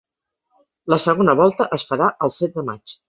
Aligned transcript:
La 0.93 0.97
segona 1.03 1.35
volta 1.41 1.67
es 1.79 1.85
farà 1.91 2.09
el 2.29 2.35
set 2.39 2.57
de 2.59 2.65
maig. 2.73 2.95